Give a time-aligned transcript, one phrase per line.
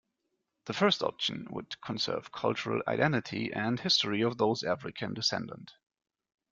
[0.65, 5.73] The first option would conserve cultural identity and history of those African descendant.